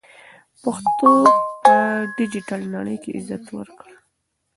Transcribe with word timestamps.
پښتو 0.61 1.11
ته 1.25 1.31
په 1.63 1.75
ډیجیټل 2.17 2.61
نړۍ 2.75 2.97
کې 3.03 3.11
عزت 3.17 3.45
ورکړئ. 3.57 3.95